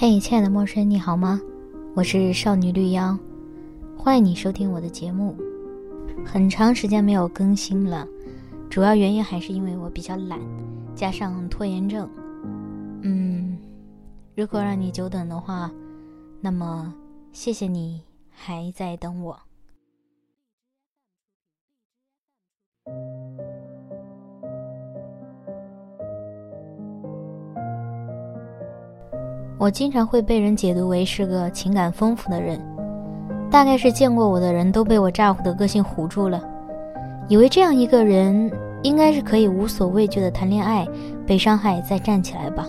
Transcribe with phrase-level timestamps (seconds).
[0.00, 1.40] 嘿，亲爱的陌生人，你好吗？
[1.92, 3.18] 我是少女绿妖，
[3.96, 5.36] 欢迎你收听我的节目。
[6.24, 8.06] 很长时间没有更新了，
[8.70, 10.38] 主要原因还是因为我比较懒，
[10.94, 12.08] 加上拖延症。
[13.02, 13.58] 嗯，
[14.36, 15.68] 如果让你久等的话，
[16.40, 16.94] 那么
[17.32, 19.36] 谢谢你还在等我。
[29.58, 32.60] 我经常会被人解读为是个情感丰富的人，
[33.50, 36.40] 大概是见过我的人都被我咋呼的个性唬住了，
[37.26, 38.50] 以为这样一个人
[38.84, 40.86] 应该是可以无所畏惧的谈恋爱，
[41.26, 42.68] 被伤害再站起来吧。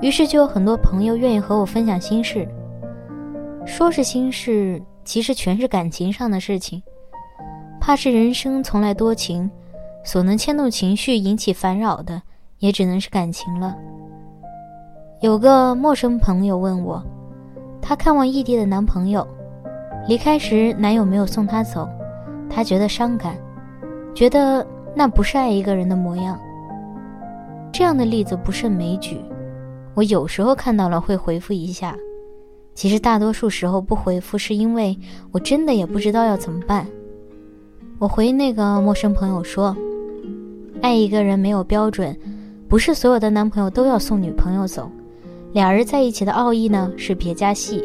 [0.00, 2.48] 于是就有很多朋友愿意和我分享心事，
[3.64, 6.82] 说是心事，其实全是感情上的事情。
[7.80, 9.48] 怕是人生从来多情，
[10.04, 12.20] 所能牵动情绪、引起烦扰的，
[12.58, 13.76] 也只能是感情了。
[15.24, 17.02] 有个陌生朋友问我，
[17.80, 19.26] 她看望异地的男朋友，
[20.06, 21.88] 离开时男友没有送她走，
[22.50, 23.34] 她觉得伤感，
[24.14, 26.38] 觉得那不是爱一个人的模样。
[27.72, 29.18] 这样的例子不胜枚举，
[29.94, 31.96] 我有时候看到了会回复一下，
[32.74, 34.94] 其实大多数时候不回复是因为
[35.32, 36.86] 我真的也不知道要怎么办。
[37.98, 39.74] 我回那个陌生朋友说，
[40.82, 42.14] 爱一个人没有标准，
[42.68, 44.86] 不是所有的男朋友都要送女朋友走。
[45.54, 47.80] 俩人在一起的奥义呢是别加戏，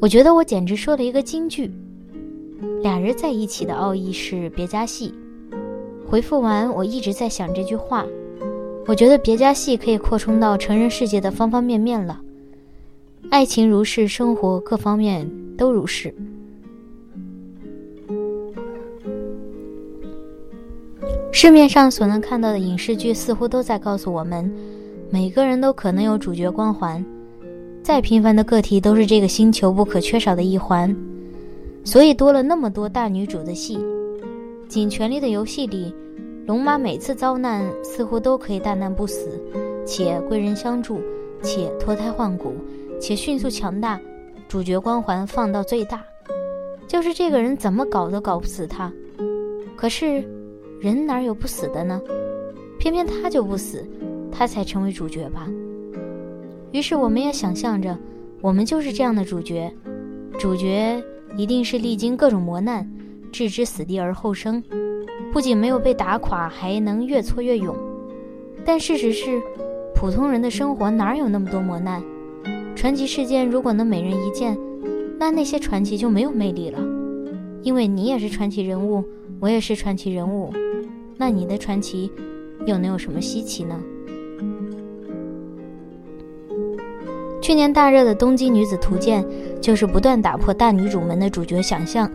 [0.00, 1.68] 我觉得我简直说了一个金句。
[2.80, 5.12] 俩人在一起的奥义是别加戏。
[6.06, 8.06] 回复完，我一直在想这句话。
[8.86, 12.20] 我觉得别加戏可以扩充到成人世界的方方面面了。
[13.30, 16.14] 爱情如是，生活各方面都如是。
[21.32, 24.48] 市面上所能看到的影视剧似乎都在告诉我们。
[25.14, 27.02] 每个人都可能有主角光环，
[27.84, 30.92] 再平凡的个体都是这个星球不可缺少的一环，
[31.84, 33.78] 所以多了那么多大女主的戏。
[34.66, 35.94] 《尽全力的游戏》里，
[36.48, 39.40] 龙妈每次遭难似乎都可以大难不死，
[39.86, 41.00] 且贵人相助，
[41.44, 42.56] 且脱胎换骨，
[43.00, 44.00] 且迅速强大，
[44.48, 46.02] 主角光环放到最大，
[46.88, 48.92] 就是这个人怎么搞都搞不死他。
[49.76, 50.24] 可是，
[50.80, 52.02] 人哪有不死的呢？
[52.80, 53.88] 偏偏他就不死。
[54.36, 55.48] 他才成为主角吧。
[56.72, 57.96] 于是我们也想象着，
[58.40, 59.72] 我们就是这样的主角。
[60.40, 61.00] 主角
[61.36, 62.90] 一定是历经各种磨难，
[63.30, 64.60] 置之死地而后生，
[65.32, 67.76] 不仅没有被打垮，还能越挫越勇。
[68.64, 69.40] 但事实是，
[69.94, 72.02] 普通人的生活哪有那么多磨难？
[72.74, 74.58] 传奇事件如果能每人一件，
[75.16, 76.78] 那那些传奇就没有魅力了。
[77.62, 79.04] 因为你也是传奇人物，
[79.38, 80.52] 我也是传奇人物，
[81.16, 82.10] 那你的传奇
[82.66, 83.80] 又能有什么稀奇呢？
[87.44, 89.22] 去年大热的《东京女子图鉴》，
[89.60, 92.10] 就是不断打破大女主们的主角想象，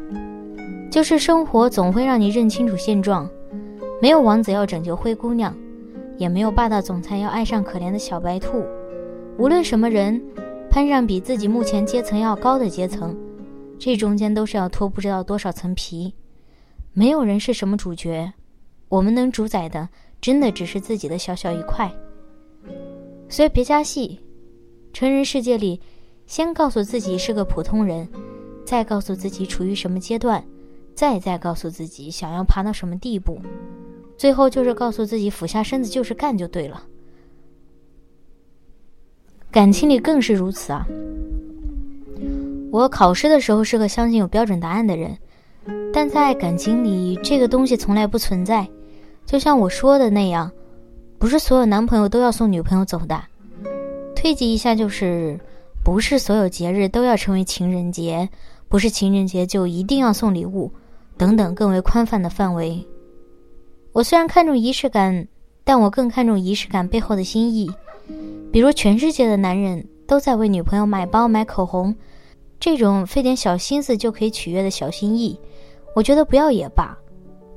[0.90, 3.30] 就是生活总会让你认清楚现状，
[4.02, 5.56] 没有王子要拯救灰姑娘，
[6.18, 8.66] 也没有霸道总裁要爱上可怜的小白兔，
[9.38, 10.20] 无论什么人，
[10.68, 13.16] 攀上比自己目前阶层要高的阶层，
[13.78, 16.12] 这中间都是要脱不知道多少层皮，
[16.92, 18.34] 没有人是什么主角，
[18.88, 21.88] 我们能主宰的，真的只是自己的小小一块，
[23.30, 24.20] 所以别加戏。
[24.94, 25.80] 成人世界里，
[26.26, 28.08] 先告诉自己是个普通人，
[28.66, 30.44] 再告诉自己处于什么阶段，
[30.94, 33.40] 再再告诉自己想要爬到什么地步，
[34.18, 36.84] 最后就是告诉自己俯下身子就是干就对了。
[39.52, 40.86] 感情里更是如此啊！
[42.72, 45.18] 我考试的时候是个相信有标准答案的人，
[45.92, 48.68] 但在感情里，这个东西从来不存在。
[49.26, 50.52] 就像我说的那样，
[51.18, 53.20] 不是所有男朋友都要送女朋友走的。
[54.20, 55.40] 推及一下，就是
[55.82, 58.28] 不是所有节日都要成为情人节，
[58.68, 60.70] 不是情人节就一定要送礼物，
[61.18, 62.86] 等等更为宽泛的范围。
[63.94, 65.26] 我虽然看重仪式感，
[65.64, 67.72] 但我更看重仪式感背后的心意。
[68.52, 71.96] 比如全世界的男人都在为女朋友买包、买口红，
[72.60, 75.40] 这种费点小心思就可以取悦的小心意，
[75.96, 76.94] 我觉得不要也罢。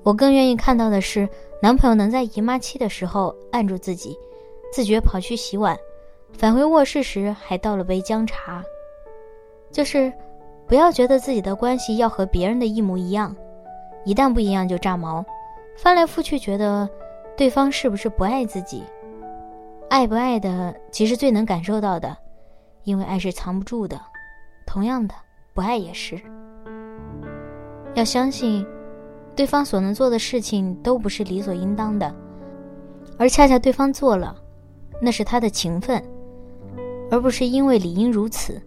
[0.04, 1.28] 我更愿意看到的是，
[1.60, 4.16] 男朋友能在姨妈期的时候按住自己，
[4.72, 5.76] 自觉跑去洗碗。
[6.32, 8.62] 返回卧室时，还倒了杯姜茶。
[9.70, 10.12] 就是，
[10.66, 13.34] 不要觉得自己的关系要和别人的一模一样，
[14.04, 15.24] 一旦不一样就炸毛，
[15.76, 16.88] 翻来覆去觉得
[17.36, 18.82] 对方是不是不爱自己？
[19.88, 22.16] 爱不爱的，其实最能感受到的，
[22.84, 24.00] 因为爱是藏不住的。
[24.66, 25.14] 同样的，
[25.54, 26.20] 不爱也是。
[27.94, 28.66] 要相信，
[29.36, 32.14] 对方所能做的事情都不是理所应当的，
[33.18, 34.34] 而恰恰对方做了，
[35.00, 36.02] 那是他的情分。
[37.12, 38.58] 而不是因为理应如此。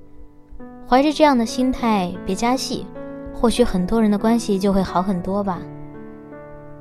[0.88, 2.86] 怀着这样的心态，别加戏，
[3.34, 5.64] 或许很多人的关系就会好很多吧。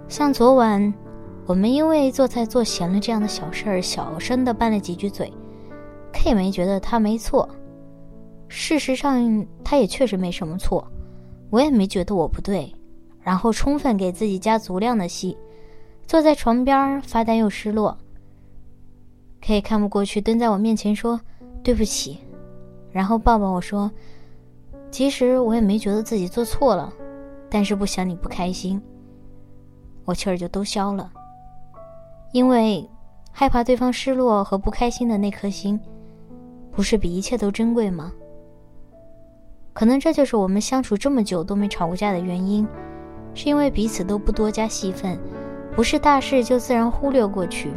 [0.07, 0.93] 像昨晚，
[1.47, 5.33] 我们因为做菜做咸了这样的小事儿，小声的拌了几句嘴
[6.13, 7.49] ，K 没觉得他没错。
[8.47, 10.87] 事实上，他也确实没什么错，
[11.49, 12.71] 我也没觉得我不对。
[13.23, 15.35] 然后充分给自己加足量的戏，
[16.07, 17.97] 坐在床边发呆又失落。
[19.41, 21.19] K 看不过去，蹲在我面前说
[21.65, 22.19] ：“对不起。”
[22.93, 23.91] 然后抱抱我说
[24.93, 26.93] ：“其实我也没觉得自己做错了，
[27.51, 28.81] 但是不想你不开心。”
[30.07, 31.11] 我气儿就都消了，
[32.33, 32.89] 因为
[33.33, 35.81] 害怕对方失落和不开心的那颗心，
[36.71, 38.13] 不是比一切都珍贵吗？
[39.73, 42.65] 可能这就是我们相处这么久都没吵过架的原因，
[43.35, 45.19] 是因为彼此都不多加戏份，
[45.75, 47.73] 不是大事就自然忽略过去，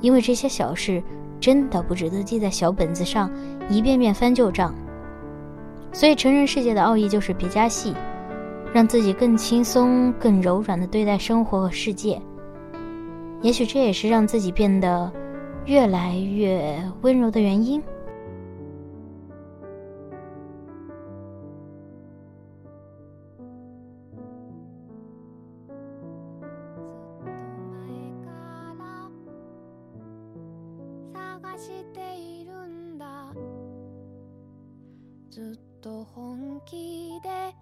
[0.00, 1.00] 因为这些小事。
[1.44, 3.30] 真的不值得记在小本子上，
[3.68, 4.74] 一遍遍翻旧账。
[5.92, 7.92] 所以，成人世界的奥义就是别加戏，
[8.72, 12.18] 让自己更轻松、更柔软的对待生活和世界。
[13.42, 15.12] 也许这也是让自己变得
[15.66, 17.82] 越来越温柔的原因。
[35.34, 37.52] ずっと本気で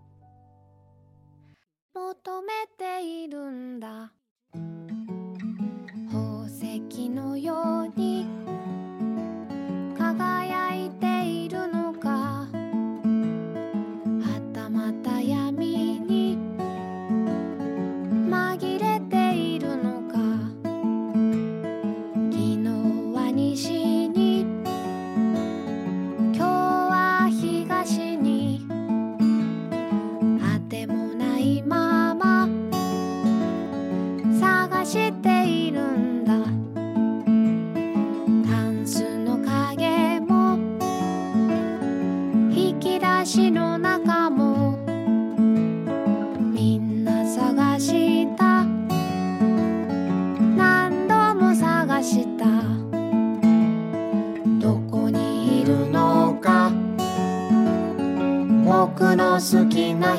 [1.94, 3.42] 求めている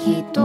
[0.05, 0.42] bajito.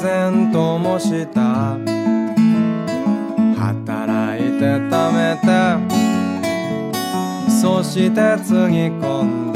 [0.00, 1.76] ゼントもした。
[3.58, 5.48] 働いて貯めて。
[7.60, 9.52] そしてつぎ込ん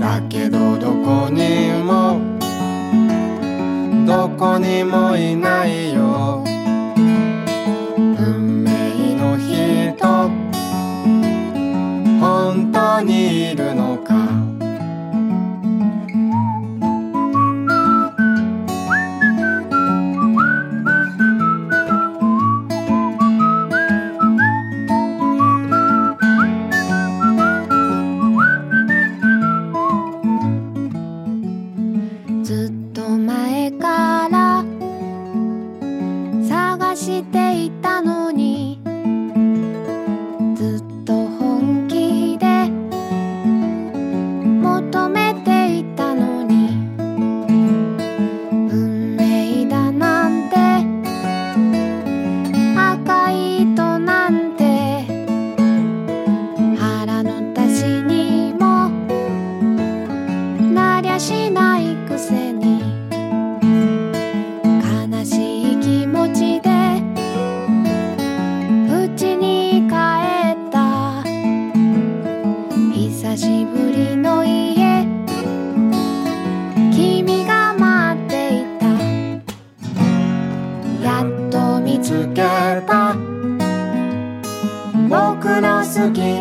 [0.00, 2.18] だだけどどこにも。
[4.04, 6.35] どこにもいないよ。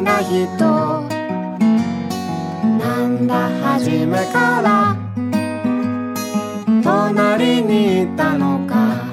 [0.02, 1.06] な人。
[2.80, 4.96] なんだ初めから。
[6.84, 9.06] 隣にいたのか。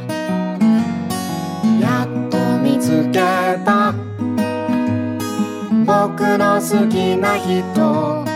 [1.81, 3.21] やっと見つけ
[3.65, 3.95] た。
[5.85, 8.32] 僕の好きな人。